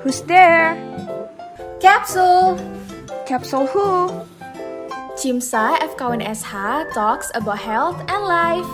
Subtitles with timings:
[0.00, 0.80] Who's there?
[1.76, 2.56] Capsule
[3.28, 4.08] Capsule who?
[5.20, 8.70] Cimsa FKUN SH talks about health and life.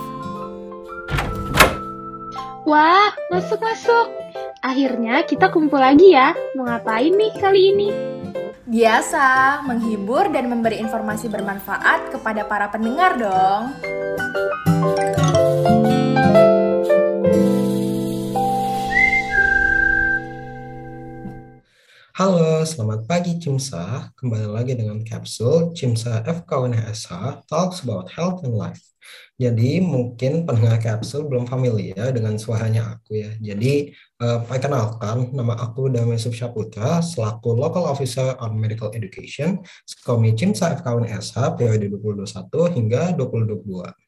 [2.63, 4.07] Wah, masuk-masuk.
[4.63, 6.31] Akhirnya kita kumpul lagi ya.
[6.55, 7.89] Mau ngapain nih kali ini?
[8.63, 13.75] Biasa, menghibur dan memberi informasi bermanfaat kepada para pendengar dong.
[22.17, 24.09] Halo, selamat pagi Cimsa.
[24.17, 28.81] Kembali lagi dengan Capsule Cimsa FKUNSH Talks About Health and Life.
[29.37, 33.37] Jadi mungkin pendengar Capsule belum familiar dengan suaranya aku ya.
[33.37, 33.93] Jadi
[34.25, 41.37] uh, perkenalkan, nama aku Damai Subsyaputra selaku Local Officer on Medical Education Skomi Cimsa FKUNSH
[41.61, 44.06] periode 2021 hingga 2022.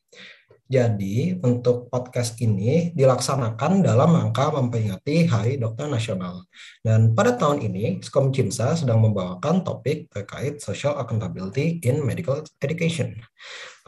[0.69, 6.45] Jadi, untuk podcast ini dilaksanakan dalam rangka memperingati Hari Dokter Nasional.
[6.85, 13.17] Dan pada tahun ini, Skom Cimsa sedang membawakan topik terkait social accountability in medical education.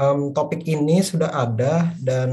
[0.01, 2.33] Um, topik ini sudah ada dan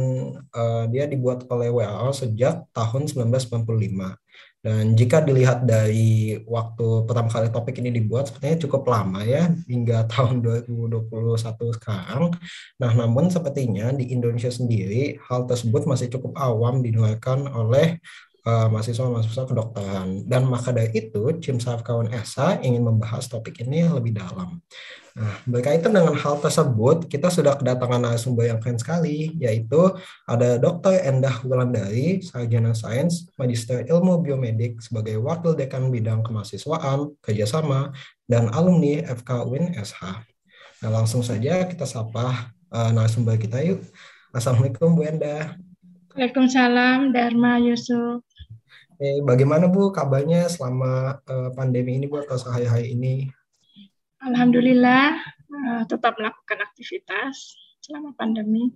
[0.55, 4.16] uh, dia dibuat oleh WHO sejak tahun 1995.
[4.58, 10.05] Dan jika dilihat dari waktu pertama kali topik ini dibuat, sepertinya cukup lama ya, hingga
[10.11, 12.33] tahun 2021 sekarang.
[12.81, 18.02] Nah, namun sepertinya di Indonesia sendiri, hal tersebut masih cukup awam didengarkan oleh
[18.47, 20.23] mahasiswa-mahasiswa kedokteran.
[20.23, 24.63] Dan maka dari itu, Cimsaf Kawan Esa ingin membahas topik ini lebih dalam.
[25.17, 29.89] Nah, berkaitan dengan hal tersebut, kita sudah kedatangan narasumber yang keren sekali, yaitu
[30.29, 30.93] ada Dr.
[31.01, 37.89] Endah Wulandari, Sarjana Sains, Magister Ilmu Biomedik sebagai Wakil Dekan Bidang Kemahasiswaan, Kerjasama,
[38.29, 40.21] dan alumni FK UIN SH.
[40.85, 43.81] Nah, langsung saja kita sapa uh, narasumber kita yuk.
[44.29, 45.57] Assalamualaikum Bu Endah.
[46.13, 48.27] Waalaikumsalam Dharma Yusuf.
[48.97, 53.29] Eh, bagaimana Bu kabarnya selama uh, pandemi ini Bu atau sehari-hari ini?
[54.17, 55.21] Alhamdulillah
[55.53, 58.73] uh, tetap melakukan aktivitas selama pandemi.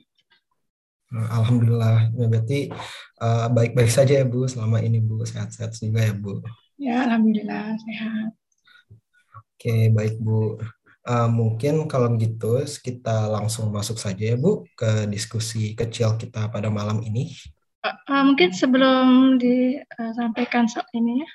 [1.11, 2.69] Alhamdulillah, ya, berarti
[3.17, 6.45] uh, baik-baik saja ya Bu selama ini Bu sehat-sehat juga ya Bu.
[6.77, 8.31] Ya Alhamdulillah sehat.
[9.57, 10.61] Oke baik Bu.
[11.01, 16.69] Uh, mungkin kalau gitu kita langsung masuk saja ya Bu ke diskusi kecil kita pada
[16.69, 17.33] malam ini.
[17.81, 21.29] Uh, mungkin sebelum disampaikan soal ini ya,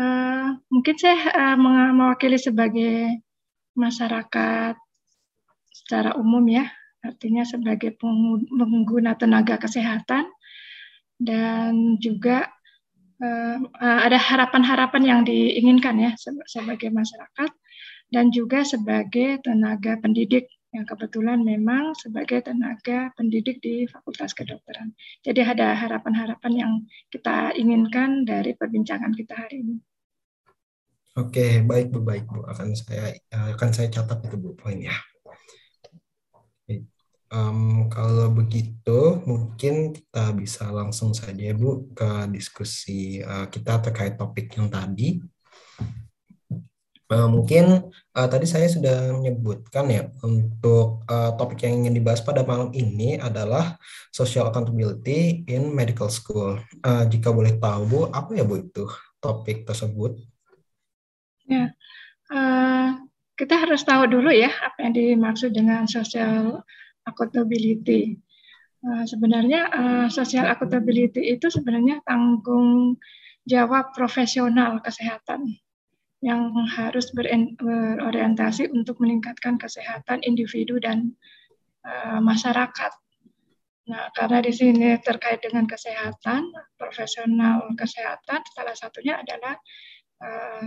[0.00, 1.20] uh, mungkin saya
[1.52, 1.56] uh,
[1.92, 3.20] mewakili sebagai
[3.76, 4.72] masyarakat
[5.68, 6.64] secara umum ya,
[7.04, 10.24] artinya sebagai pengguna tenaga kesehatan
[11.20, 12.48] dan juga
[13.20, 16.16] uh, ada harapan-harapan yang diinginkan ya
[16.48, 17.52] sebagai masyarakat
[18.08, 24.92] dan juga sebagai tenaga pendidik yang kebetulan memang sebagai tenaga pendidik di Fakultas Kedokteran.
[25.24, 26.72] Jadi ada harapan-harapan yang
[27.08, 29.76] kita inginkan dari perbincangan kita hari ini.
[31.16, 32.44] Oke, baik Bu, baik Bu.
[32.44, 34.92] Akan saya akan saya catat itu Bu poinnya.
[37.26, 44.54] Um, kalau begitu, mungkin kita bisa langsung saja Bu ke diskusi uh, kita terkait topik
[44.54, 45.18] yang tadi.
[47.06, 47.86] Uh, mungkin
[48.18, 53.14] uh, tadi saya sudah menyebutkan ya untuk uh, topik yang ingin dibahas pada malam ini
[53.14, 53.78] adalah
[54.10, 56.58] social accountability in medical school.
[56.82, 58.90] Uh, jika boleh tahu Bu, apa ya Bu itu
[59.22, 60.18] topik tersebut?
[61.46, 61.70] Ya,
[62.34, 62.98] uh,
[63.38, 66.58] kita harus tahu dulu ya apa yang dimaksud dengan social
[67.06, 68.18] accountability.
[68.82, 72.98] Uh, sebenarnya uh, social accountability itu sebenarnya tanggung
[73.46, 75.54] jawab profesional kesehatan
[76.26, 81.14] yang harus berorientasi untuk meningkatkan kesehatan individu dan
[81.86, 82.92] uh, masyarakat.
[83.86, 89.54] Nah, karena di sini terkait dengan kesehatan, profesional kesehatan, salah satunya adalah
[90.18, 90.66] uh,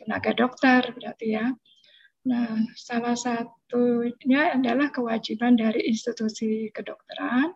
[0.00, 1.52] tenaga dokter berarti ya.
[2.24, 7.52] Nah, salah satunya adalah kewajiban dari institusi kedokteran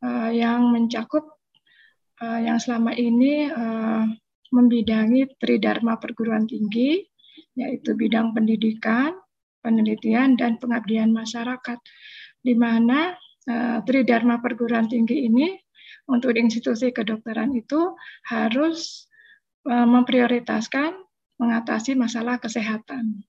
[0.00, 1.36] uh, yang mencakup
[2.24, 4.08] uh, yang selama ini uh,
[4.54, 7.02] membidangi tridharma perguruan tinggi,
[7.58, 9.18] yaitu bidang pendidikan,
[9.58, 11.78] penelitian, dan pengabdian masyarakat,
[12.38, 13.18] di mana
[13.50, 15.58] uh, tridharma perguruan tinggi ini
[16.06, 17.98] untuk institusi kedokteran itu
[18.30, 19.10] harus
[19.66, 20.94] uh, memprioritaskan
[21.40, 23.26] mengatasi masalah kesehatan.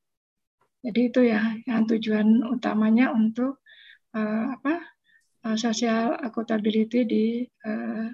[0.86, 3.66] Jadi itu ya yang tujuan utamanya untuk
[4.13, 4.86] uh, apa
[5.50, 7.25] uh, social accountability di
[7.66, 8.13] uh,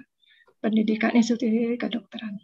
[0.62, 2.40] pendidikan institusi kedokteran.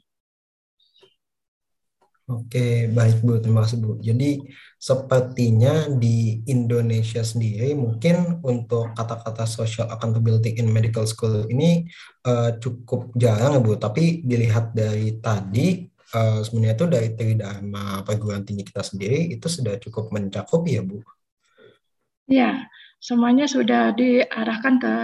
[2.28, 3.96] Oke, baik Bu, terima kasih Bu.
[4.04, 4.36] Jadi
[4.76, 11.88] sepertinya di Indonesia sendiri mungkin untuk kata-kata social accountability in medical school ini
[12.28, 18.44] uh, cukup jarang ya Bu, tapi dilihat dari tadi uh, sebenarnya itu dari tridharma perguruan
[18.44, 21.00] tinggi kita sendiri itu sudah cukup mencakup ya Bu?
[22.28, 22.68] Ya,
[23.00, 24.94] semuanya sudah diarahkan ke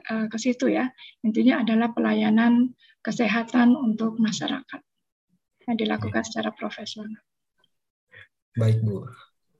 [0.00, 0.88] uh, ke situ ya.
[1.20, 2.72] Intinya adalah pelayanan
[3.04, 4.80] kesehatan untuk masyarakat
[5.68, 7.20] yang dilakukan secara profesional.
[8.56, 9.06] Baik Bu.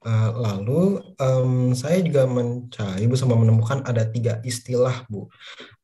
[0.01, 5.29] Uh, lalu um, saya juga mencari bersama menemukan ada tiga istilah Bu.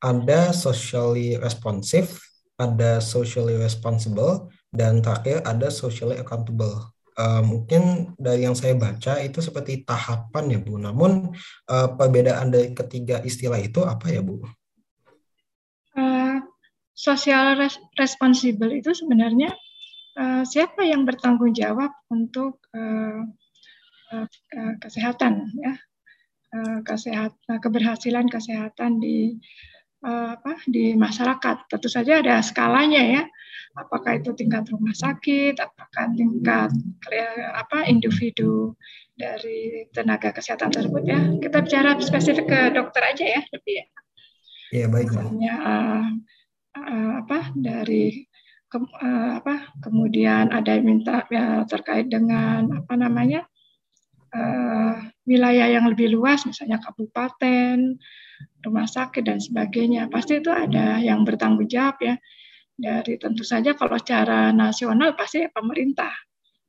[0.00, 2.16] Ada socially responsive,
[2.56, 6.96] ada socially responsible, dan terakhir ada socially accountable.
[7.16, 10.80] Uh, mungkin dari yang saya baca itu seperti tahapan ya Bu.
[10.80, 11.36] Namun
[11.68, 14.40] uh, perbedaan dari ketiga istilah itu apa ya Bu?
[15.92, 16.40] Uh,
[16.96, 19.52] social res responsible itu sebenarnya
[20.16, 23.22] uh, siapa yang bertanggung jawab untuk uh,
[24.12, 25.74] uh, kesehatan ya
[26.56, 29.36] uh, kesehatan keberhasilan kesehatan di
[30.04, 31.70] uh, apa di masyarakat.
[31.70, 33.22] Tentu saja ada skalanya ya
[33.76, 36.72] apakah itu tingkat rumah sakit, apakah tingkat
[37.52, 38.72] apa individu
[39.12, 41.20] dari tenaga kesehatan tersebut ya.
[41.38, 43.86] Kita bicara spesifik ke dokter aja ya lebih ya.
[44.66, 45.08] Iya baik.
[45.12, 46.06] Misalnya uh,
[46.74, 48.26] uh, apa dari
[48.66, 53.46] ke, uh, apa kemudian ada yang minta ya, terkait dengan apa namanya
[54.34, 57.98] uh, wilayah yang lebih luas misalnya kabupaten
[58.66, 62.18] rumah sakit dan sebagainya pasti itu ada yang bertanggung jawab ya
[62.76, 66.12] dari tentu saja kalau secara nasional pasti pemerintah.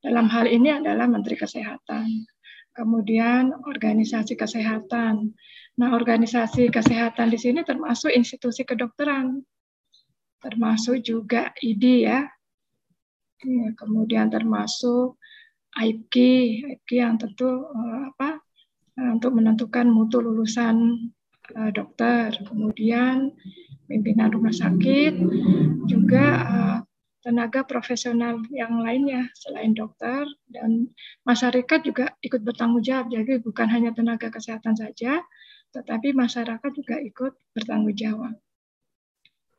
[0.00, 2.24] Dalam hal ini adalah Menteri Kesehatan.
[2.72, 5.34] Kemudian organisasi kesehatan.
[5.78, 9.42] Nah, organisasi kesehatan di sini termasuk institusi kedokteran.
[10.38, 12.26] Termasuk juga ID ya.
[13.38, 15.18] Iya, kemudian termasuk
[15.78, 16.14] IP,
[16.66, 18.42] IP yang tentu eh, apa
[18.98, 21.06] untuk menentukan mutu lulusan
[21.54, 22.34] eh, dokter.
[22.42, 23.30] Kemudian
[23.86, 25.14] pimpinan rumah sakit,
[25.88, 26.26] juga
[27.28, 30.88] tenaga profesional yang lainnya selain dokter dan
[31.28, 33.12] masyarakat juga ikut bertanggung jawab.
[33.12, 35.20] Jadi bukan hanya tenaga kesehatan saja,
[35.76, 38.32] tetapi masyarakat juga ikut bertanggung jawab.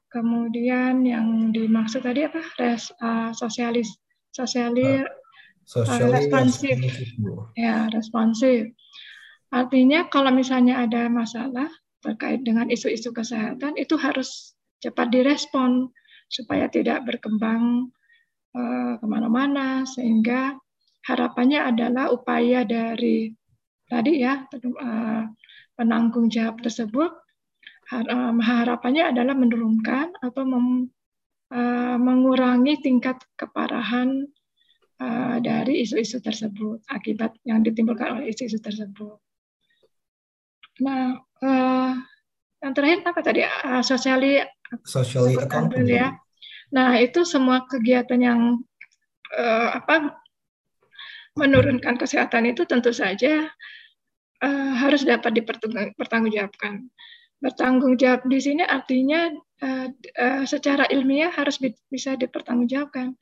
[0.09, 2.41] Kemudian yang dimaksud tadi apa?
[2.57, 3.93] Res, uh, sosialis,
[4.33, 6.75] sosiali, uh, responsif.
[7.53, 8.73] Ya, responsif.
[9.53, 11.69] Artinya kalau misalnya ada masalah,
[11.99, 15.91] terkait dengan isu-isu kesehatan itu harus cepat direspon
[16.31, 17.91] supaya tidak berkembang
[18.55, 20.55] uh, ke mana-mana sehingga
[21.03, 23.33] harapannya adalah upaya dari
[23.89, 25.23] tadi ya uh,
[25.75, 27.11] penanggung jawab tersebut
[27.89, 30.89] harapannya adalah menurunkan atau mem,
[31.49, 34.29] uh, mengurangi tingkat keparahan
[35.01, 39.17] uh, dari isu-isu tersebut akibat yang ditimbulkan oleh isu-isu tersebut.
[40.85, 41.91] Nah, uh,
[42.61, 43.41] yang terakhir apa tadi?
[43.43, 44.43] Uh, socially,
[44.85, 46.15] socially accountable ya.
[46.69, 48.41] Nah, itu semua kegiatan yang
[49.33, 50.13] uh, apa
[51.33, 53.49] menurunkan kesehatan itu tentu saja
[54.43, 56.85] uh, harus dapat dipertanggungjawabkan.
[57.39, 59.31] Bertanggung jawab di sini artinya
[59.63, 61.55] uh, uh, secara ilmiah harus
[61.87, 63.15] bisa dipertanggungjawabkan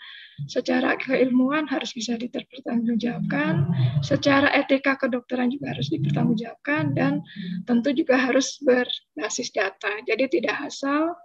[0.45, 3.65] secara keilmuan harus bisa dipertanggungjawabkan,
[4.05, 7.25] secara etika kedokteran juga harus dipertanggungjawabkan, dan
[7.65, 9.89] tentu juga harus berbasis data.
[10.05, 11.17] Jadi tidak asal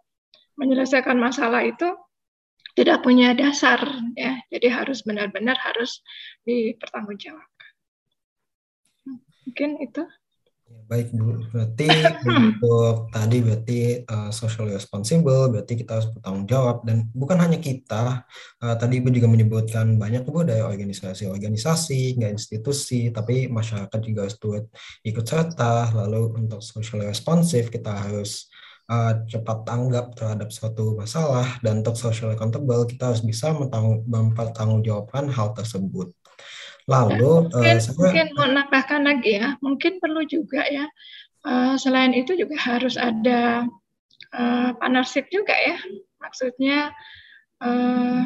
[0.56, 1.93] menyelesaikan masalah itu
[2.73, 3.85] tidak punya dasar,
[4.17, 4.41] ya.
[4.49, 6.01] Jadi harus benar-benar harus
[6.49, 7.72] dipertanggungjawabkan.
[9.44, 10.08] Mungkin itu.
[10.93, 11.89] Baik Bu, berarti
[12.29, 18.29] untuk tadi berarti uh, social responsible, berarti kita harus bertanggung jawab dan bukan hanya kita.
[18.61, 24.37] Uh, tadi Ibu juga menyebutkan banyak Bu dari organisasi-organisasi, nggak institusi, tapi masyarakat juga harus
[24.37, 24.69] turut
[25.01, 25.96] ikut serta.
[25.96, 28.53] Lalu untuk social responsive kita harus
[28.93, 33.49] uh, cepat tanggap terhadap suatu masalah dan untuk social accountable kita harus bisa
[34.05, 36.13] mempertanggungjawabkan hal tersebut.
[36.91, 40.86] Lalu mungkin, uh, saya, mungkin mau nambahkan lagi ya, mungkin perlu juga ya.
[41.43, 43.67] Uh, selain itu juga harus ada
[44.34, 45.79] uh, partnership juga ya.
[46.19, 46.91] Maksudnya
[47.62, 48.20] uh,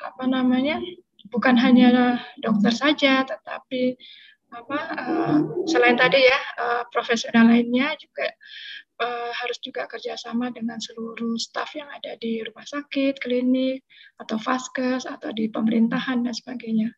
[0.00, 0.80] apa namanya?
[1.28, 4.00] Bukan hanya dokter saja, tetapi
[4.48, 8.32] apa uh, selain tadi ya uh, profesional lainnya juga
[9.04, 13.84] uh, harus juga kerjasama dengan seluruh staf yang ada di rumah sakit, klinik,
[14.16, 16.88] atau vaskes, atau di pemerintahan dan sebagainya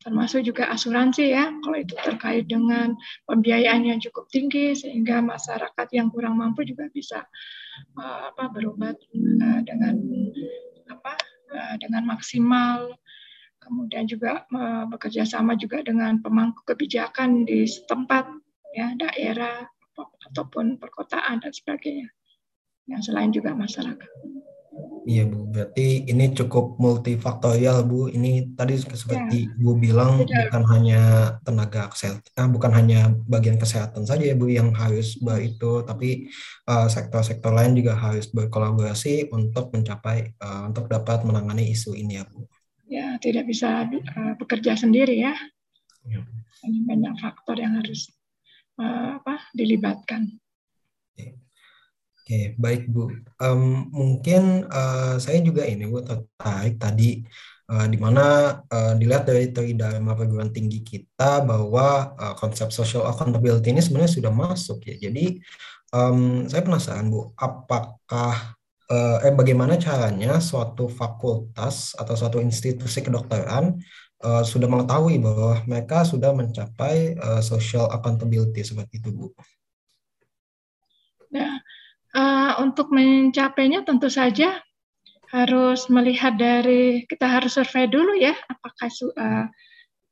[0.00, 2.96] termasuk juga asuransi ya kalau itu terkait dengan
[3.28, 7.28] pembiayaan yang cukup tinggi sehingga masyarakat yang kurang mampu juga bisa
[8.00, 10.00] uh, apa berobat uh, dengan
[10.88, 11.14] apa
[11.52, 12.96] uh, dengan maksimal
[13.60, 18.24] kemudian juga uh, bekerja sama juga dengan pemangku kebijakan di setempat
[18.72, 19.68] ya daerah
[20.32, 22.08] ataupun perkotaan dan sebagainya
[22.88, 24.10] yang selain juga masyarakat.
[25.08, 28.12] Iya Bu, berarti ini cukup multifaktorial Bu.
[28.12, 29.56] Ini tadi seperti ya.
[29.56, 30.52] Bu bilang Tidak.
[30.52, 31.00] bukan hanya
[31.40, 36.28] tenaga kesehatan, ah, bukan hanya bagian kesehatan saja ya Bu yang harus itu, tapi
[36.68, 42.24] uh, sektor-sektor lain juga harus berkolaborasi untuk mencapai uh, untuk dapat menangani isu ini ya
[42.28, 42.44] Bu.
[42.90, 45.32] Ya, tidak bisa uh, bekerja sendiri ya.
[46.04, 46.20] ya.
[46.60, 48.12] Ini banyak faktor yang harus
[48.76, 50.28] uh, apa dilibatkan.
[52.30, 53.10] Oke, baik Bu.
[53.42, 57.26] Um, mungkin uh, saya juga ini Bu tertarik tadi
[57.66, 63.74] uh, di mana uh, dilihat dari teori perguruan tinggi kita bahwa uh, konsep social accountability
[63.74, 65.10] ini sebenarnya sudah masuk ya.
[65.10, 65.42] Jadi
[65.90, 68.54] um, saya penasaran Bu, apakah
[68.86, 73.74] uh, eh bagaimana caranya suatu fakultas atau suatu institusi kedokteran
[74.22, 79.34] uh, sudah mengetahui bahwa mereka sudah mencapai uh, social accountability seperti itu Bu?
[81.30, 81.59] Nah,
[82.10, 84.58] Uh, untuk mencapainya tentu saja
[85.30, 89.46] harus melihat dari kita harus survei dulu ya apakah su, uh,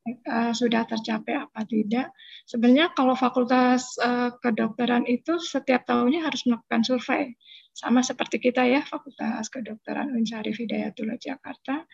[0.07, 2.15] uh, sudah tercapai apa tidak.
[2.47, 7.35] Sebenarnya kalau fakultas uh, kedokteran itu setiap tahunnya harus melakukan survei.
[7.75, 11.85] Sama seperti kita ya, Fakultas Kedokteran Uin Syarif Hidayatullah Jakarta.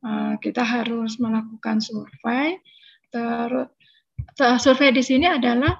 [0.00, 2.56] Uh, kita harus melakukan survei.
[3.10, 3.68] Terus
[4.62, 5.76] survei di sini adalah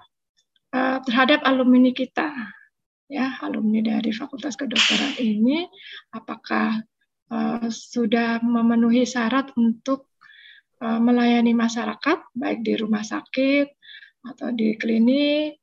[0.75, 2.30] uh, terhadap alumni kita
[3.11, 5.67] ya alumni dari Fakultas Kedokteran ini
[6.15, 6.79] apakah
[7.35, 10.15] uh, sudah memenuhi syarat untuk
[10.79, 13.67] uh, melayani masyarakat baik di rumah sakit
[14.31, 15.59] atau di klinik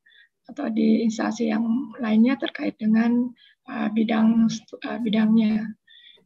[0.47, 3.31] atau di instansi yang lainnya terkait dengan
[3.71, 4.51] uh, bidang
[4.83, 5.71] uh, bidangnya.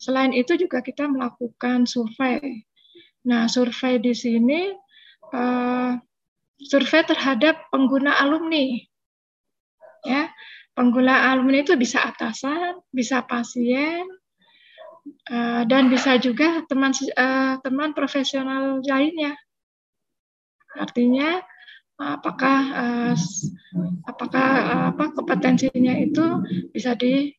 [0.01, 2.65] Selain itu juga kita melakukan survei.
[3.29, 4.73] Nah, survei di sini
[5.29, 5.93] uh,
[6.57, 8.81] survei terhadap pengguna alumni.
[10.01, 10.33] Ya,
[10.73, 14.07] pengguna alumni itu bisa atasan, bisa pasien,
[15.29, 19.35] uh, dan bisa juga teman uh, teman profesional lainnya.
[20.79, 21.43] Artinya
[21.99, 23.15] apakah uh,
[24.07, 24.47] apakah
[24.95, 26.25] apa kompetensinya itu
[26.71, 27.35] bisa di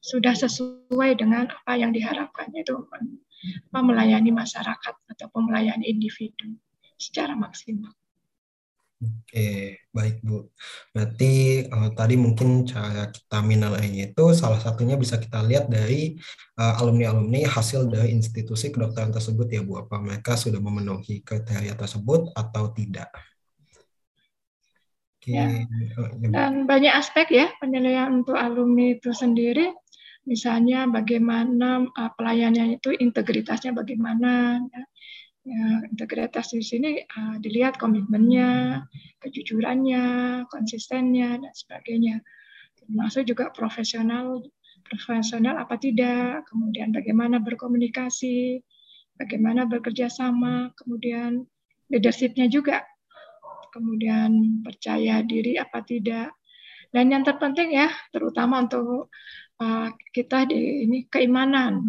[0.00, 2.74] sudah sesuai dengan apa yang diharapkan itu
[3.70, 6.56] melayani masyarakat atau melayani individu
[6.96, 7.92] secara maksimal.
[9.04, 10.48] Oke, baik Bu.
[10.90, 16.16] Berarti uh, tadi mungkin cara kita menilainya itu salah satunya bisa kita lihat dari
[16.56, 19.84] uh, alumni-alumni hasil dari institusi kedokteran tersebut ya Bu.
[19.84, 23.12] Apa mereka sudah memenuhi kriteria tersebut atau tidak?
[25.20, 25.32] Oke.
[25.34, 25.46] Ya.
[26.00, 29.72] Oh, ya, Dan banyak aspek ya penilaian untuk alumni itu sendiri.
[30.24, 34.82] Misalnya bagaimana uh, pelayanannya itu integritasnya bagaimana, ya
[35.44, 38.80] Ya, integritas di sini uh, dilihat komitmennya,
[39.20, 40.04] kejujurannya,
[40.48, 42.24] konsistennya dan sebagainya.
[42.80, 44.40] Termasuk juga profesional,
[44.88, 48.64] profesional apa tidak, kemudian bagaimana berkomunikasi,
[49.20, 51.44] bagaimana bekerja sama, kemudian
[51.92, 52.80] leadershipnya juga,
[53.68, 56.32] kemudian percaya diri apa tidak.
[56.88, 59.12] Dan yang terpenting ya, terutama untuk
[59.60, 61.84] uh, kita di ini keimanan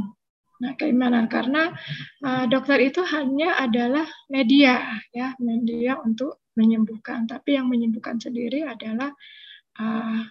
[0.62, 1.76] Nah, keimanan karena
[2.24, 9.12] uh, dokter itu hanya adalah media ya, media untuk menyembuhkan, tapi yang menyembuhkan sendiri adalah
[9.76, 10.22] uh,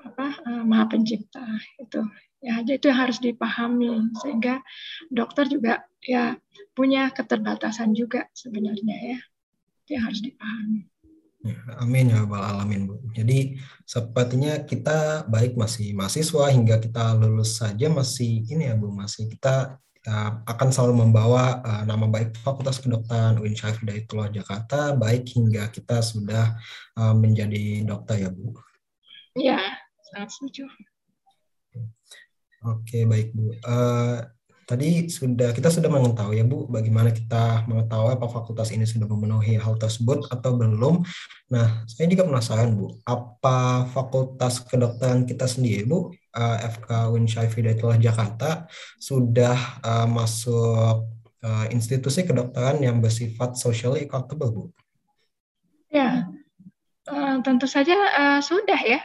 [0.00, 1.44] apa uh, Maha Pencipta
[1.80, 2.04] itu.
[2.40, 4.64] Ya, itu yang harus dipahami sehingga
[5.12, 6.40] dokter juga ya
[6.72, 9.18] punya keterbatasan juga sebenarnya ya.
[9.84, 10.89] Itu yang harus dipahami.
[11.40, 13.00] Ya, amin ya Rabbal Alamin Bu.
[13.16, 13.56] Jadi
[13.88, 19.80] sepertinya kita baik masih mahasiswa hingga kita lulus saja masih ini ya Bu, masih kita
[20.04, 25.72] uh, akan selalu membawa uh, nama baik Fakultas Kedokteran UIN Syarif Hidayatullah Jakarta baik hingga
[25.72, 26.60] kita sudah
[27.00, 28.52] uh, menjadi dokter ya Bu.
[29.32, 29.80] Iya,
[30.12, 30.68] sangat setuju.
[32.68, 33.56] Oke, baik Bu.
[33.64, 34.28] Uh,
[34.70, 39.58] Tadi sudah kita sudah mengetahui ya Bu, bagaimana kita mengetahui apa fakultas ini sudah memenuhi
[39.58, 41.02] hal tersebut atau belum.
[41.50, 46.06] Nah, saya juga penasaran Bu, apa fakultas kedokteran kita sendiri Bu, uh,
[46.38, 48.70] eh, FK Win Hidayatullah Jakarta
[49.02, 51.02] sudah uh, masuk
[51.42, 54.64] uh, institusi kedokteran yang bersifat socially accountable Bu?
[55.90, 56.30] Ya,
[57.42, 57.98] tentu saja
[58.38, 59.02] sudah ya.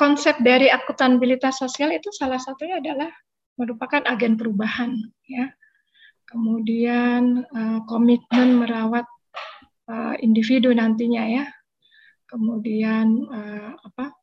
[0.00, 3.12] Konsep dari akuntabilitas sosial itu salah satunya adalah
[3.58, 4.94] merupakan agen perubahan
[5.26, 5.50] ya.
[6.28, 9.08] Kemudian uh, komitmen merawat
[9.90, 11.44] uh, individu nantinya ya.
[12.28, 14.14] Kemudian uh, apa?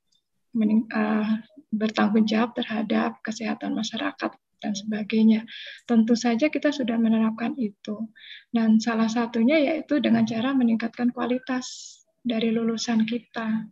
[1.75, 4.32] Bertanggung jawab terhadap kesehatan masyarakat
[4.63, 5.44] dan sebagainya.
[5.84, 8.08] Tentu saja kita sudah menerapkan itu.
[8.54, 13.68] Dan salah satunya yaitu dengan cara meningkatkan kualitas dari lulusan kita.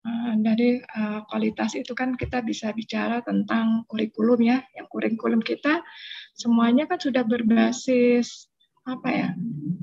[0.00, 4.64] Uh, dari uh, kualitas itu kan kita bisa bicara tentang kurikulum ya.
[4.72, 5.84] Yang kurikulum kita
[6.32, 8.48] semuanya kan sudah berbasis
[8.88, 9.28] apa ya?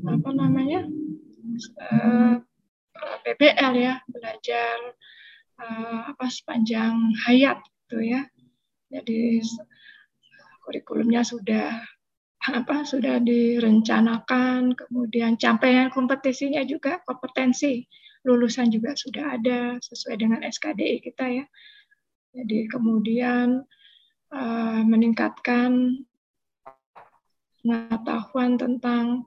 [0.10, 0.90] Apa namanya?
[1.94, 2.42] Uh,
[2.98, 4.78] PBL ya, belajar
[5.62, 8.26] uh, apa sepanjang hayat gitu ya.
[8.90, 9.46] Jadi
[10.66, 11.78] kurikulumnya sudah
[12.48, 17.84] apa sudah direncanakan, kemudian capaian kompetisinya juga kompetensi
[18.28, 21.46] lulusan juga sudah ada sesuai dengan SKDI kita ya.
[22.36, 23.64] Jadi kemudian
[24.36, 26.04] uh, meningkatkan
[27.64, 29.24] pengetahuan tentang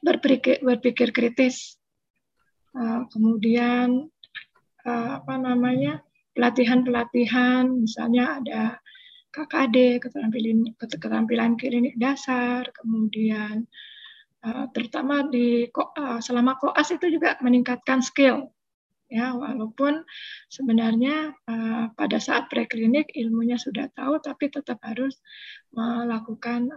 [0.00, 1.74] berpikir, berpikir kritis.
[2.76, 4.06] Uh, kemudian
[4.86, 8.62] uh, apa namanya pelatihan-pelatihan, misalnya ada
[9.34, 13.68] KKD keterampilan keterampilan klinik dasar, kemudian
[14.70, 18.52] terutama di uh, selama koas itu juga meningkatkan skill
[19.06, 20.02] ya walaupun
[20.50, 25.18] sebenarnya uh, pada saat preklinik ilmunya sudah tahu tapi tetap harus
[25.70, 26.72] melakukan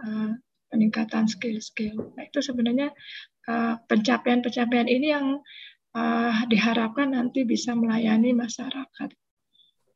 [0.70, 2.14] peningkatan skill-skill.
[2.14, 2.94] Nah, itu sebenarnya
[3.90, 5.42] pencapaian-pencapaian ini yang
[6.46, 9.10] diharapkan nanti bisa melayani masyarakat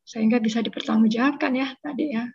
[0.02, 2.26] sehingga bisa dipertanggungjawabkan ya tadi ya.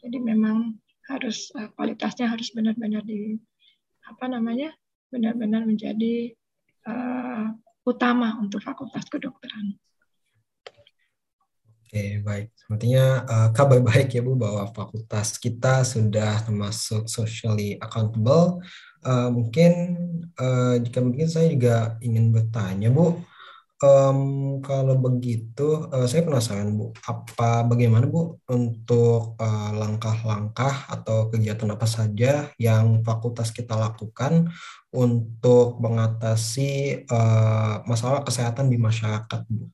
[0.00, 0.80] Jadi memang
[1.12, 3.36] harus kualitasnya harus benar-benar di
[4.04, 4.72] apa namanya
[5.08, 6.34] benar-benar menjadi
[6.88, 9.76] uh, utama untuk fakultas kedokteran.
[11.84, 12.50] Oke, baik.
[12.58, 18.58] Sepertinya uh, kabar baik ya Bu bahwa fakultas kita sudah termasuk socially accountable.
[19.04, 19.72] Uh, mungkin
[20.34, 23.22] uh, jika mungkin saya juga ingin bertanya Bu,
[23.84, 31.68] Um, kalau begitu, uh, saya penasaran Bu, apa bagaimana Bu untuk uh, langkah-langkah atau kegiatan
[31.68, 34.48] apa saja yang fakultas kita lakukan
[34.88, 39.68] untuk mengatasi uh, masalah kesehatan di masyarakat, Bu?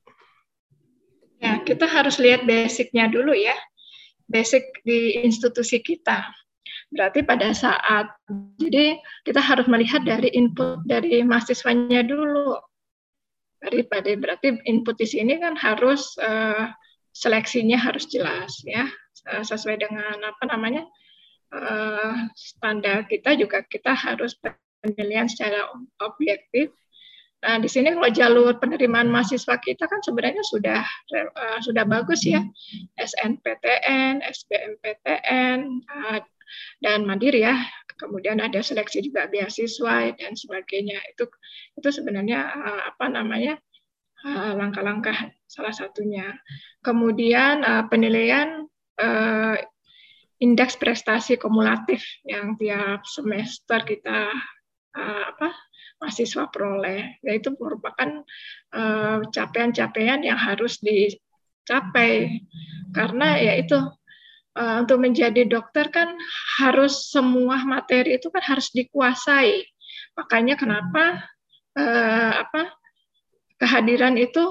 [1.39, 3.55] Ya, kita harus lihat basicnya dulu ya,
[4.27, 6.27] basic di institusi kita.
[6.91, 8.11] Berarti pada saat,
[8.59, 12.59] jadi kita harus melihat dari input dari mahasiswanya dulu
[13.61, 16.73] daripada berarti input di sini kan harus uh,
[17.13, 18.89] seleksinya harus jelas ya
[19.29, 20.83] uh, sesuai dengan apa namanya
[21.53, 24.33] uh, standar kita juga kita harus
[24.81, 25.69] penilaian secara
[26.01, 26.73] objektif.
[27.41, 30.85] Nah, di sini kalau jalur penerimaan mahasiswa kita kan sebenarnya sudah
[31.33, 32.45] uh, sudah bagus ya.
[33.01, 36.21] SNPTN, SBMPTN uh,
[36.81, 37.55] dan mandiri ya.
[38.01, 40.97] Kemudian ada seleksi juga beasiswa dan sebagainya.
[41.13, 41.29] Itu
[41.77, 43.61] itu sebenarnya uh, apa namanya
[44.25, 46.33] uh, langkah-langkah salah satunya.
[46.81, 48.65] Kemudian uh, penilaian
[50.37, 54.29] indeks prestasi kumulatif yang tiap semester kita
[54.93, 55.49] apa
[55.97, 57.17] mahasiswa peroleh.
[57.25, 58.21] Yaitu merupakan
[59.33, 62.45] capaian-capaian yang harus dicapai.
[62.93, 63.77] Karena yaitu
[64.57, 66.15] uh, untuk menjadi dokter kan
[66.59, 69.63] harus semua materi itu kan harus dikuasai.
[70.17, 71.23] Makanya kenapa
[71.79, 72.75] uh, apa
[73.61, 74.41] kehadiran itu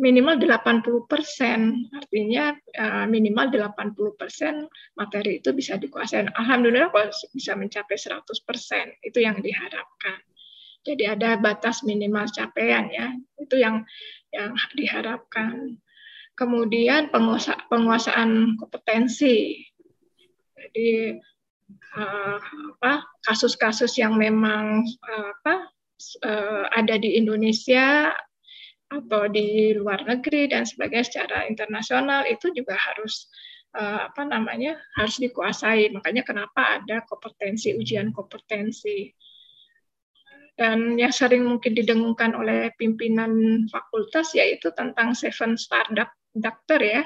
[0.00, 4.64] minimal 80 persen, artinya uh, minimal 80 persen
[4.96, 6.32] materi itu bisa dikuasai.
[6.32, 10.24] Alhamdulillah kalau bisa mencapai 100 persen, itu yang diharapkan.
[10.80, 13.84] Jadi ada batas minimal capaian ya, itu yang
[14.32, 15.76] yang diharapkan.
[16.40, 19.60] Kemudian penguasa, penguasaan kompetensi.
[20.56, 21.20] Jadi
[22.00, 25.68] uh, apa kasus-kasus yang memang uh, apa
[26.24, 28.16] uh, ada di Indonesia
[28.88, 33.28] atau di luar negeri dan sebagainya secara internasional itu juga harus
[33.76, 35.92] uh, apa namanya harus dikuasai.
[35.92, 39.12] Makanya kenapa ada kompetensi ujian kompetensi.
[40.56, 47.02] Dan yang sering mungkin didengungkan oleh pimpinan fakultas yaitu tentang seven startup dokter ya.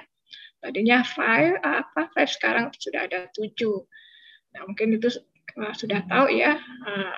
[0.64, 3.84] Tadinya five, apa five sekarang sudah ada tujuh.
[4.56, 5.12] Nah mungkin itu
[5.60, 7.16] uh, sudah tahu ya uh,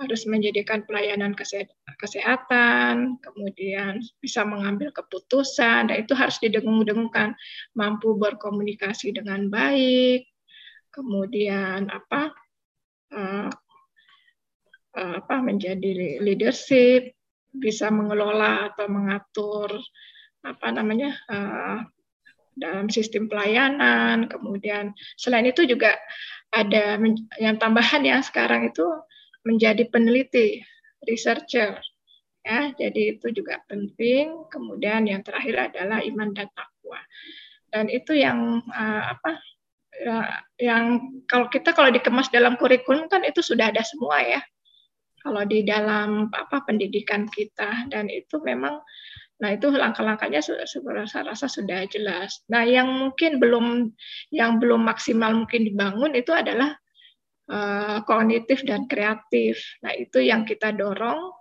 [0.00, 1.36] harus menjadikan pelayanan
[2.00, 7.32] kesehatan, kemudian bisa mengambil keputusan, dan itu harus didengung-dengungkan,
[7.72, 10.28] mampu berkomunikasi dengan baik,
[10.92, 12.32] kemudian apa
[14.92, 17.16] apa menjadi leadership,
[17.56, 19.80] bisa mengelola atau mengatur
[20.44, 21.86] apa namanya uh,
[22.56, 24.26] dalam sistem pelayanan.
[24.26, 25.94] Kemudian selain itu juga
[26.50, 26.96] ada
[27.36, 28.84] yang tambahan ya sekarang itu
[29.46, 30.64] menjadi peneliti,
[31.04, 31.78] researcher.
[32.42, 34.48] Ya, jadi itu juga penting.
[34.50, 37.00] Kemudian yang terakhir adalah iman dan takwa.
[37.70, 39.38] Dan itu yang uh, apa?
[39.96, 40.84] Ya, yang
[41.24, 44.40] kalau kita kalau dikemas dalam kurikulum kan itu sudah ada semua ya.
[45.26, 48.78] Kalau di dalam apa pendidikan kita dan itu memang
[49.36, 50.64] Nah, itu langkah-langkahnya saya
[51.28, 52.40] rasa sudah jelas.
[52.48, 53.92] Nah, yang mungkin belum
[54.32, 56.72] yang belum maksimal mungkin dibangun itu adalah
[57.52, 59.60] uh, kognitif dan kreatif.
[59.84, 61.36] Nah, itu yang kita dorong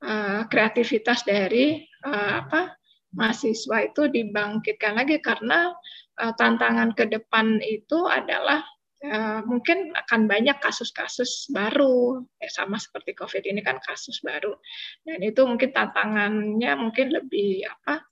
[0.00, 2.80] uh, kreativitas dari uh, apa?
[3.12, 5.68] mahasiswa itu dibangkitkan lagi karena
[6.16, 8.64] uh, tantangan ke depan itu adalah
[9.02, 14.54] Uh, mungkin akan banyak kasus-kasus baru ya sama seperti COVID ini kan kasus baru
[15.02, 18.06] dan itu mungkin tantangannya mungkin lebih apa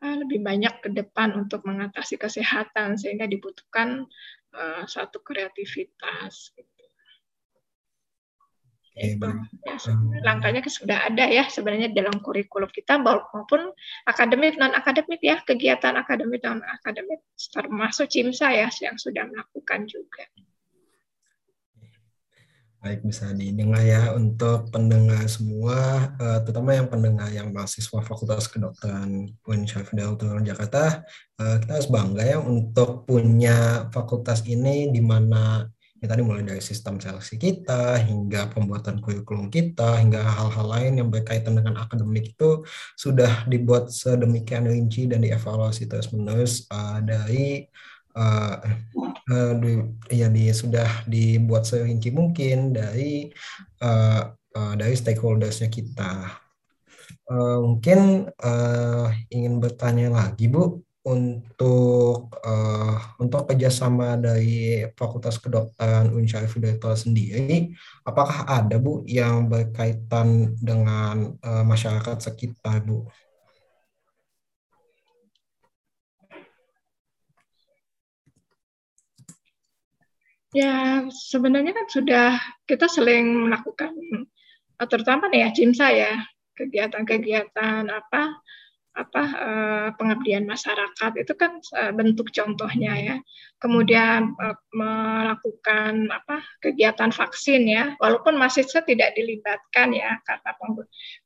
[0.00, 4.04] uh, lebih banyak ke depan untuk mengatasi kesehatan sehingga dibutuhkan
[4.56, 6.52] uh, suatu kreativitas.
[6.56, 6.75] Gitu.
[8.96, 9.76] Oke, itu ya,
[10.24, 13.68] langkahnya sudah ada ya sebenarnya dalam kurikulum kita maupun
[14.08, 17.20] akademik non akademik ya kegiatan akademik non akademik
[17.52, 20.24] termasuk CIMSA ya yang sudah melakukan juga.
[22.80, 29.28] Baik, bisa didengar ya untuk pendengar semua, eh, terutama yang pendengar yang mahasiswa Fakultas Kedokteran
[29.44, 31.04] UIN Syarif Jakarta,
[31.36, 35.66] eh, kita harus bangga ya untuk punya fakultas ini di mana
[36.06, 41.10] ya tadi mulai dari sistem seleksi kita hingga pembuatan kurikulum kita hingga hal-hal lain yang
[41.10, 42.62] berkaitan dengan akademik itu
[42.94, 47.66] sudah dibuat sedemikian rinci dan dievaluasi terus menerus uh, dari
[48.14, 48.54] uh,
[49.34, 49.82] uh, di,
[50.14, 53.26] ya di sudah dibuat serinci mungkin dari
[53.82, 56.38] uh, uh, dari stakeholdersnya kita.
[57.26, 66.50] Uh, mungkin uh, ingin bertanya lagi Bu untuk uh, untuk kerjasama dari Fakultas Kedokteran Unsyaif
[66.58, 67.70] Hidayatullah sendiri,
[68.02, 73.06] apakah ada Bu yang berkaitan dengan uh, masyarakat sekitar Bu?
[80.50, 82.28] Ya, sebenarnya kan sudah
[82.66, 83.92] kita sering melakukan,
[84.88, 86.12] terutama nih ya CIMSA ya,
[86.56, 88.40] kegiatan-kegiatan apa
[88.96, 93.16] apa uh, pengabdian masyarakat itu kan uh, bentuk contohnya ya.
[93.60, 100.50] Kemudian uh, melakukan apa kegiatan vaksin ya, walaupun mahasiswa tidak dilibatkan ya karena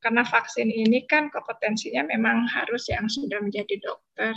[0.03, 4.35] karena vaksin ini kan kompetensinya memang harus yang sudah menjadi dokter.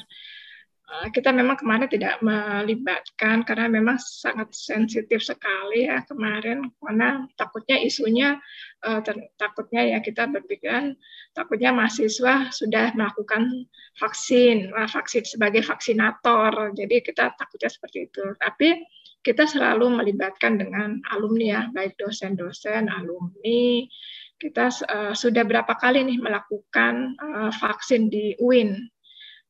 [0.93, 7.81] Eh, kita memang kemarin tidak melibatkan karena memang sangat sensitif sekali ya kemarin karena takutnya
[7.81, 8.37] isunya
[8.85, 9.01] uh,
[9.33, 10.93] takutnya ya kita berpikiran
[11.33, 13.65] takutnya mahasiswa sudah melakukan
[13.97, 16.77] vaksin uh, vaksin sebagai vaksinator.
[16.77, 18.21] Jadi kita takutnya seperti itu.
[18.37, 18.85] Tapi
[19.25, 23.81] kita selalu melibatkan dengan alumni ya baik dosen-dosen alumni.
[24.37, 24.67] Kita
[25.15, 27.15] sudah berapa kali nih melakukan
[27.55, 28.75] vaksin di UIN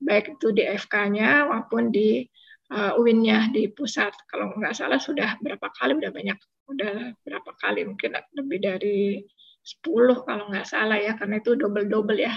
[0.03, 2.27] baik itu di FK-nya maupun di
[2.71, 4.11] uh, UIN-nya di pusat.
[4.27, 6.37] Kalau nggak salah sudah berapa kali, udah banyak,
[6.69, 9.23] udah berapa kali, mungkin lebih dari
[9.63, 12.35] 10 kalau nggak salah ya, karena itu double-double ya,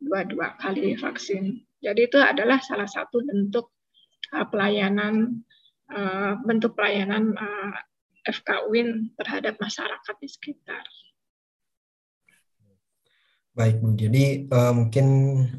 [0.00, 1.60] dua-dua kali vaksin.
[1.84, 3.70] Jadi itu adalah salah satu bentuk
[4.32, 5.44] uh, pelayanan,
[5.92, 7.72] uh, bentuk pelayanan uh,
[8.26, 10.82] FK UIN terhadap masyarakat di sekitar.
[13.56, 15.06] Baik Bu, jadi uh, mungkin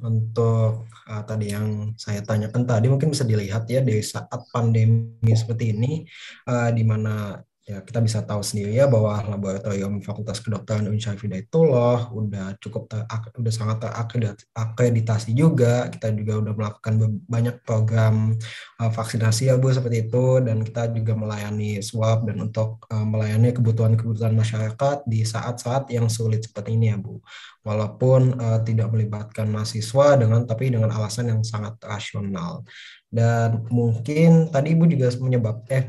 [0.06, 5.74] untuk uh, tadi yang saya tanyakan tadi mungkin bisa dilihat ya dari saat pandemi seperti
[5.74, 6.06] ini,
[6.46, 12.16] uh, di mana ya kita bisa tahu sendiri ya bahwa laboratorium Fakultas Kedokteran Universitas Hidayatullah
[12.16, 13.04] udah cukup ter,
[13.36, 15.92] udah sangat terakreditasi juga.
[15.92, 18.40] Kita juga udah melakukan banyak program
[18.80, 20.40] uh, vaksinasi ya Bu seperti itu.
[20.40, 26.48] Dan kita juga melayani swab dan untuk uh, melayani kebutuhan-kebutuhan masyarakat di saat-saat yang sulit
[26.48, 27.20] seperti ini ya Bu.
[27.68, 32.64] Walaupun uh, tidak melibatkan mahasiswa dengan tapi dengan alasan yang sangat rasional
[33.08, 35.88] dan mungkin tadi Ibu juga menyebab eh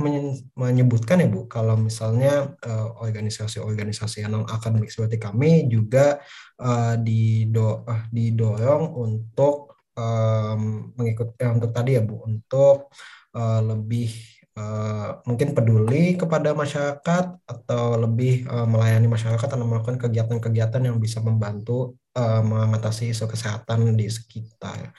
[0.55, 6.23] menyebutkan ya Bu kalau misalnya uh, organisasi-organisasi yang non akademik seperti kami juga
[6.63, 12.95] uh, dido uh, didorong untuk um, mengikut eh, untuk tadi ya Bu untuk
[13.35, 14.15] uh, lebih
[14.55, 21.19] uh, mungkin peduli kepada masyarakat atau lebih uh, melayani masyarakat atau melakukan kegiatan-kegiatan yang bisa
[21.19, 24.95] membantu uh, mengatasi isu kesehatan di sekitar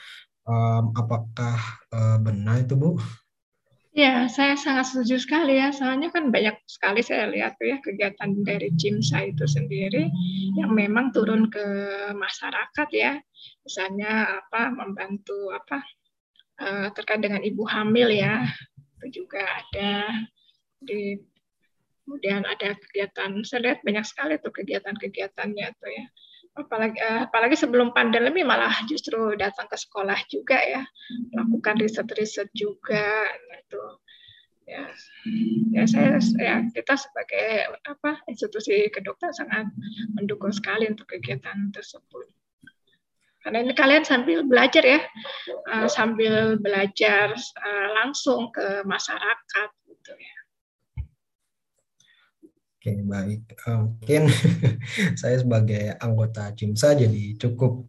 [0.49, 1.57] um, apakah
[1.93, 2.97] uh, benar itu Bu?
[3.93, 5.73] Ya, saya sangat setuju sekali ya.
[5.73, 10.07] Soalnya kan banyak sekali saya lihat tuh ya kegiatan dari CIMSA itu sendiri
[10.55, 11.65] yang memang turun ke
[12.13, 13.17] masyarakat ya.
[13.65, 15.81] Misalnya apa membantu apa
[16.61, 18.45] uh, terkait dengan ibu hamil ya.
[19.01, 20.05] Itu juga ada
[20.79, 21.17] di
[22.05, 26.05] kemudian ada kegiatan saya banyak sekali tuh kegiatan-kegiatannya tuh ya
[26.59, 30.83] apalagi eh, apalagi sebelum pandemi malah justru datang ke sekolah juga ya.
[31.31, 33.83] Melakukan riset-riset juga itu
[34.67, 34.83] ya.
[35.73, 39.65] Ya saya ya kita sebagai apa institusi kedokteran sangat
[40.13, 42.27] mendukung sekali untuk kegiatan tersebut.
[43.39, 44.99] Karena ini kalian sambil belajar ya,
[45.71, 50.38] uh, sambil belajar uh, langsung ke masyarakat gitu ya.
[52.79, 53.59] Oke, baik.
[53.67, 54.31] Uh, mungkin
[55.19, 57.83] saya sebagai anggota CIMSA jadi cukup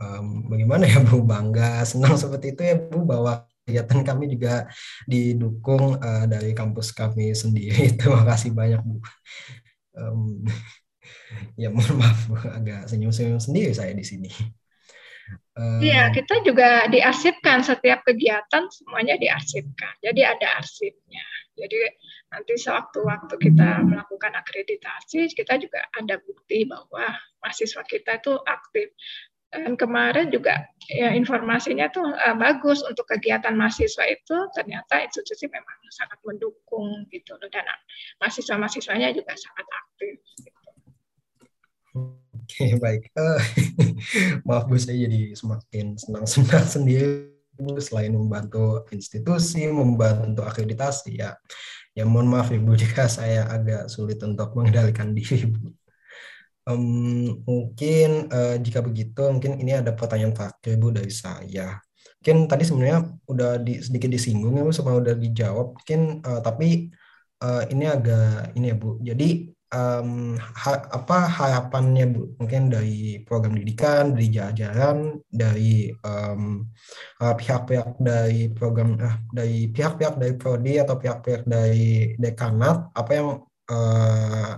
[0.00, 4.64] um, bagaimana ya Bu bangga, senang seperti itu ya Bu bahwa kegiatan kami juga
[5.04, 7.92] didukung uh, dari kampus kami sendiri.
[8.00, 8.96] Terima kasih banyak Bu.
[9.92, 10.40] Um,
[11.60, 14.32] ya mohon maaf Bu, agak senyum-senyum sendiri saya di sini.
[15.60, 19.92] Iya, kita juga diarsipkan setiap kegiatan semuanya diarsipkan.
[20.00, 21.20] Jadi ada arsipnya.
[21.60, 21.78] Jadi
[22.32, 27.12] nanti sewaktu-waktu kita melakukan akreditasi, kita juga ada bukti bahwa
[27.44, 28.88] mahasiswa kita itu aktif.
[29.50, 35.74] Dan kemarin juga ya informasinya tuh uh, bagus untuk kegiatan mahasiswa itu ternyata institusi memang
[35.90, 37.66] sangat mendukung gitu loh dan
[38.22, 40.22] mahasiswa-mahasiswanya juga sangat aktif.
[40.38, 40.60] Gitu.
[42.50, 43.10] Oke, baik.
[43.18, 43.42] Uh,
[44.46, 47.29] maaf Bu, saya jadi semakin senang-senang sendiri
[47.80, 51.36] selain membantu institusi, membantu akreditasi ya.
[51.94, 55.74] Ya mohon maaf Ibu jika saya agak sulit untuk mengendalikan diri Bu.
[56.70, 61.80] Um, mungkin uh, jika begitu, mungkin ini ada pertanyaan terakhir Bu dari saya.
[62.20, 65.76] Mungkin tadi sebenarnya udah di, sedikit disinggung ya Bu, sama udah dijawab.
[65.76, 66.92] Mungkin uh, tapi
[67.42, 69.00] uh, ini agak ini ya Bu.
[69.02, 72.22] Jadi um, ha, apa harapannya Bu?
[72.38, 75.94] Mungkin dari program didikan, dari jajaran, dari
[77.18, 83.28] pihak-pihak um, dari program uh, dari pihak-pihak dari prodi atau pihak-pihak dari dekanat apa yang
[83.70, 84.52] uh,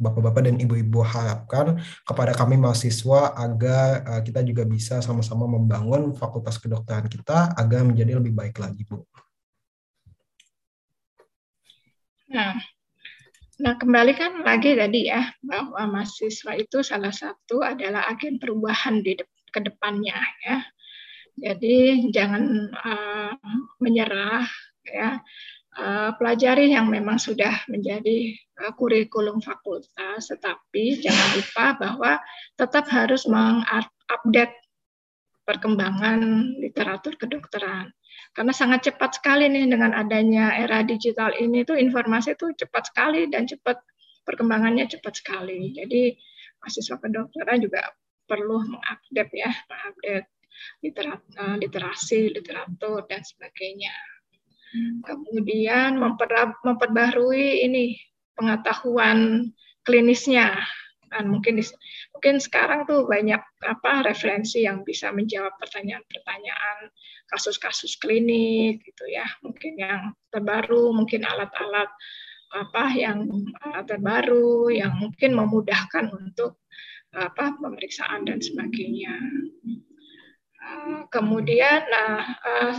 [0.00, 1.76] bapak-bapak dan ibu-ibu harapkan
[2.08, 8.16] kepada kami mahasiswa agar uh, kita juga bisa sama-sama membangun fakultas kedokteran kita agar menjadi
[8.16, 9.04] lebih baik lagi, Bu.
[12.28, 12.60] Nah,
[13.58, 19.18] Nah, kembali kan lagi tadi ya, bahwa mahasiswa itu salah satu adalah agen perubahan di
[19.50, 20.14] ke depannya
[20.46, 20.62] ya.
[21.38, 23.34] Jadi jangan uh,
[23.82, 24.46] menyerah
[24.86, 25.18] ya.
[25.78, 28.34] Uh, pelajari yang memang sudah menjadi
[28.66, 32.12] uh, kurikulum fakultas, tetapi jangan lupa bahwa
[32.58, 34.58] tetap harus mengupdate
[35.48, 36.20] perkembangan
[36.60, 37.88] literatur kedokteran
[38.36, 43.32] karena sangat cepat sekali nih dengan adanya era digital ini tuh informasi itu cepat sekali
[43.32, 43.80] dan cepat
[44.28, 45.72] perkembangannya cepat sekali.
[45.72, 46.12] Jadi
[46.60, 47.80] mahasiswa kedokteran juga
[48.28, 50.28] perlu mengupdate ya, mengupdate
[50.84, 53.94] literat, eh, literasi, literatur dan sebagainya.
[55.00, 55.96] Kemudian
[56.60, 57.96] memperbarui ini
[58.36, 59.48] pengetahuan
[59.80, 60.60] klinisnya
[61.24, 61.60] mungkin
[62.14, 66.92] mungkin sekarang tuh banyak apa referensi yang bisa menjawab pertanyaan-pertanyaan
[67.28, 69.24] kasus-kasus klinik gitu ya.
[69.44, 71.88] Mungkin yang terbaru mungkin alat-alat
[72.48, 73.28] apa yang
[73.60, 76.64] uh, terbaru yang mungkin memudahkan untuk
[77.12, 79.16] apa pemeriksaan dan sebagainya.
[80.58, 82.74] Uh, kemudian nah uh,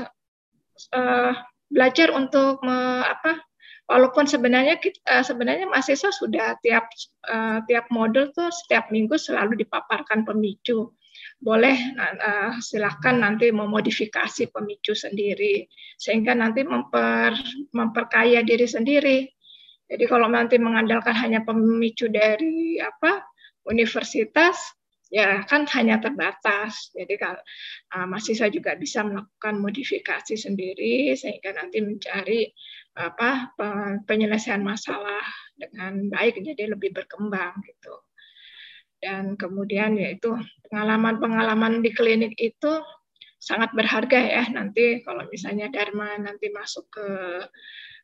[0.93, 1.33] uh,
[1.69, 3.41] belajar untuk me, apa
[3.89, 6.87] walaupun sebenarnya kita, sebenarnya mahasiswa sudah tiap
[7.25, 10.93] uh, tiap modul tuh setiap minggu selalu dipaparkan pemicu
[11.41, 15.67] boleh uh, silahkan nanti memodifikasi pemicu sendiri
[15.99, 17.35] sehingga nanti memper,
[17.75, 19.17] memperkaya diri sendiri
[19.89, 23.25] jadi kalau nanti mengandalkan hanya pemicu dari apa
[23.65, 24.77] universitas
[25.09, 26.93] ya kan hanya terbatas.
[26.93, 27.41] Jadi kalau
[27.97, 32.53] uh, mahasiswa juga bisa melakukan modifikasi sendiri sehingga nanti mencari
[32.99, 33.55] apa
[34.03, 35.23] penyelesaian masalah
[35.55, 37.95] dengan baik jadi lebih berkembang gitu.
[38.99, 40.35] Dan kemudian yaitu
[40.67, 42.83] pengalaman-pengalaman di klinik itu
[43.39, 47.07] sangat berharga ya nanti kalau misalnya Dharma nanti masuk ke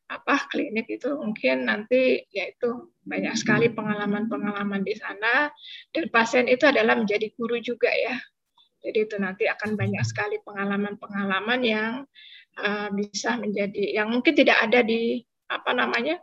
[0.05, 5.51] apa klinik itu mungkin nanti yaitu banyak sekali pengalaman-pengalaman di sana
[5.91, 8.15] dan pasien itu adalah menjadi guru juga ya.
[8.85, 11.93] Jadi itu nanti akan banyak sekali pengalaman-pengalaman yang
[12.59, 16.19] uh, bisa menjadi yang mungkin tidak ada di apa namanya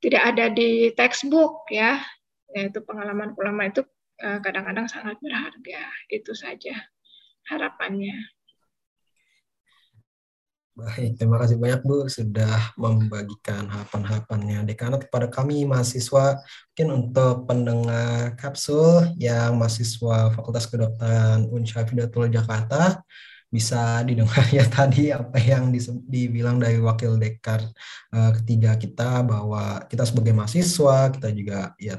[0.00, 2.00] tidak ada di textbook ya.
[2.50, 3.86] Yaitu pengalaman-pengalaman itu
[4.24, 5.82] uh, kadang-kadang sangat berharga.
[6.10, 6.74] Itu saja
[7.46, 8.16] harapannya.
[10.80, 16.40] Baik, terima kasih banyak Bu sudah membagikan harapan-harapannya dekanat kepada kami mahasiswa.
[16.72, 23.04] Mungkin untuk pendengar kapsul yang mahasiswa Fakultas Kedokteran Unsha Fidatul Jakarta
[23.50, 25.74] bisa didengar ya tadi apa yang
[26.06, 27.66] dibilang dari wakil dekan
[28.14, 31.98] uh, ketiga kita bahwa kita sebagai mahasiswa kita juga ya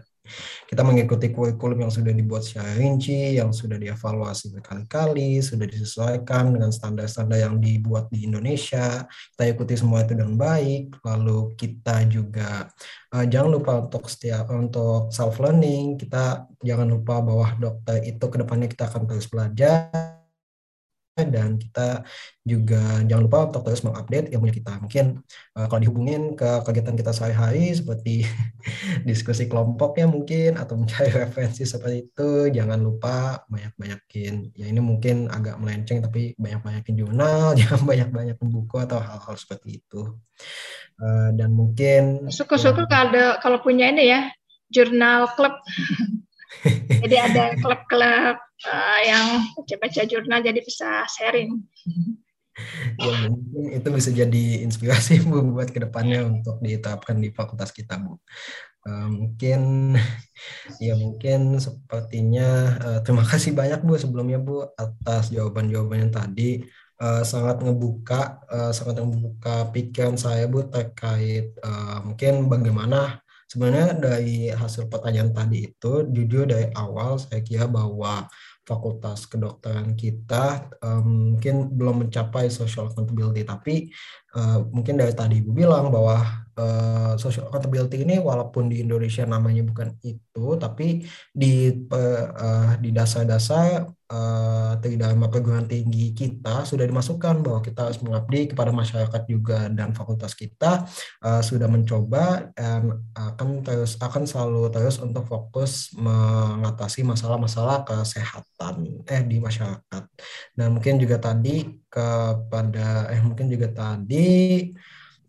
[0.69, 6.71] Kita mengikuti kurikulum yang sudah dibuat secara rinci, yang sudah dievaluasi berkali-kali, sudah disesuaikan dengan
[6.71, 9.03] standar-standar yang dibuat di Indonesia.
[9.35, 11.03] Kita ikuti semua itu dengan baik.
[11.03, 12.69] Lalu kita juga
[13.11, 15.99] uh, jangan lupa untuk setiap untuk self learning.
[15.99, 20.20] Kita jangan lupa bahwa dokter itu ke depannya kita akan terus belajar
[21.19, 22.08] dan kita
[22.41, 24.80] juga jangan lupa untuk terus mengupdate ilmu kita.
[24.80, 25.19] Mungkin
[25.60, 28.24] uh, kalau dihubungin ke kegiatan kita sehari-hari seperti
[29.10, 34.56] diskusi kelompok ya mungkin atau mencari referensi seperti itu, jangan lupa banyak-banyakin.
[34.56, 40.15] Ya ini mungkin agak melenceng tapi banyak-banyakin jurnal, jangan banyak-banyakin buku atau hal-hal seperti itu.
[41.02, 44.32] Uh, dan mungkin syukur-syukur ya, kalau kalau punya ini ya
[44.71, 45.60] jurnal klub.
[47.01, 48.35] Jadi ada klub-klub
[48.67, 51.57] uh, yang baca-baca jurnal jadi bisa sharing.
[52.99, 57.97] ya mungkin itu bisa jadi inspirasi Bu buat ke depannya untuk diterapkan di fakultas kita
[57.97, 58.19] Bu.
[58.81, 59.93] Uh, mungkin
[60.81, 62.49] ya mungkin sepertinya
[62.81, 66.65] uh, terima kasih banyak Bu sebelumnya Bu atas jawaban-jawaban yang tadi
[67.01, 74.47] uh, sangat ngebuka uh, sangat ngebuka pikiran saya Bu terkait uh, mungkin bagaimana sebenarnya dari
[74.47, 78.31] hasil pertanyaan tadi itu jujur dari awal saya kira bahwa
[78.63, 83.91] fakultas kedokteran kita um, mungkin belum mencapai social accountability tapi
[84.35, 89.63] uh, mungkin dari tadi ibu bilang bahwa uh, social accountability ini walaupun di Indonesia namanya
[89.63, 97.59] bukan itu tapi di uh, di dasar-dasar uh, dalam perguruan tinggi kita sudah dimasukkan bahwa
[97.63, 100.85] kita harus mengabdi kepada masyarakat juga dan fakultas kita
[101.23, 109.23] uh, sudah mencoba dan akan terus akan selalu terus untuk fokus mengatasi masalah-masalah kesehatan eh
[109.23, 110.03] di masyarakat.
[110.55, 114.20] Dan mungkin juga tadi kepada eh mungkin juga tadi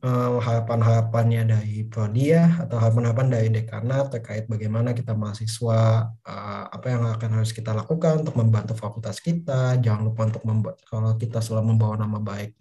[0.03, 7.03] uh, harapan-harapannya dari Prodia atau harapan-harapan dari dekanat terkait bagaimana kita mahasiswa uh, apa yang
[7.07, 9.79] akan harus kita lakukan untuk membantu fakultas kita.
[9.79, 12.53] Jangan lupa untuk membuat kalau kita selalu membawa nama baik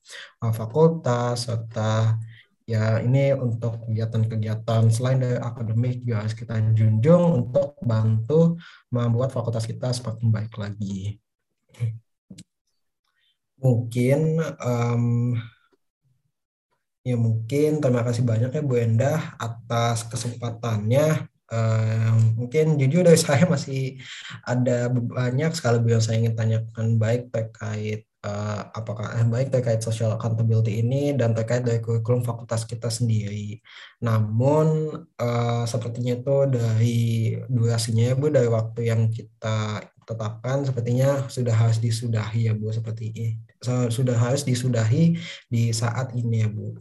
[0.46, 2.22] uh, fakultas serta
[2.70, 8.56] ya ini untuk kegiatan-kegiatan selain dari akademik juga harus kita junjung untuk bantu
[8.94, 11.20] membuat fakultas kita semakin baik lagi.
[13.62, 15.38] Mungkin um,
[17.02, 21.26] Ya mungkin terima kasih banyak ya Bu Endah atas kesempatannya.
[21.52, 24.00] Uh, mungkin jujur dari saya masih
[24.48, 30.16] ada banyak sekali yang saya ingin tanyakan baik terkait uh, apakah eh, baik terkait social
[30.16, 33.60] accountability ini dan terkait dari kurikulum fakultas kita sendiri.
[34.06, 37.00] Namun uh, sepertinya itu dari
[37.50, 43.10] durasinya ya Bu dari waktu yang kita tetapkan sepertinya sudah harus disudahi ya Bu seperti
[43.12, 45.16] ini sudah harus disudahi
[45.48, 46.76] di saat ini ya Bu.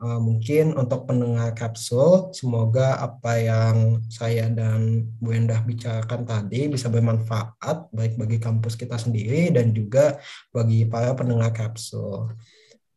[0.00, 6.88] Uh, mungkin untuk pendengar kapsul, semoga apa yang saya dan Bu Endah bicarakan tadi bisa
[6.88, 10.16] bermanfaat baik bagi kampus kita sendiri dan juga
[10.56, 12.32] bagi para pendengar kapsul.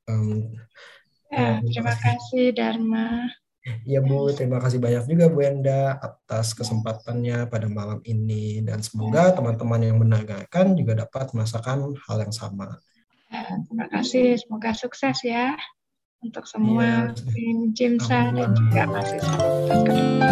[0.07, 0.55] Um,
[1.27, 3.27] ya, terima kasih Dharma.
[3.83, 9.35] Ya Bu, terima kasih banyak juga Bu Enda atas kesempatannya pada malam ini dan semoga
[9.35, 12.79] teman-teman yang mendengarkan juga dapat merasakan hal yang sama.
[13.33, 15.57] Eh, terima kasih, semoga sukses ya
[16.21, 17.31] untuk semua iya.
[17.33, 19.19] tim Jimsa dan juga masih
[19.81, 20.31] Terima.